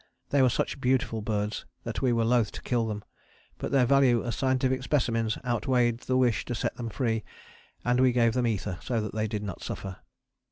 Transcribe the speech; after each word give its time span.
They 0.31 0.41
were 0.41 0.49
such 0.49 0.81
beautiful 0.81 1.21
birds 1.21 1.63
that 1.83 2.01
we 2.01 2.11
were 2.11 2.25
loath 2.25 2.51
to 2.53 2.63
kill 2.63 2.87
them, 2.87 3.03
but 3.59 3.71
their 3.71 3.85
value 3.85 4.23
as 4.25 4.35
scientific 4.35 4.81
specimens 4.81 5.37
outweighed 5.45 5.99
the 5.99 6.17
wish 6.17 6.43
to 6.45 6.55
set 6.55 6.73
them 6.75 6.89
free, 6.89 7.23
and 7.85 7.99
we 7.99 8.11
gave 8.11 8.33
them 8.33 8.47
ether 8.47 8.79
so 8.81 8.99
that 8.99 9.13
they 9.13 9.27
did 9.27 9.43
not 9.43 9.61
suffer. 9.61 9.97